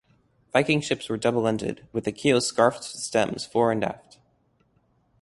[0.51, 4.17] Viking ships were double-ended, with a keel scarfed to stems fore and aft.